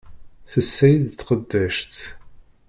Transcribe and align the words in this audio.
Tessa-yi-d 0.51 1.09
tqeddact. 1.19 1.95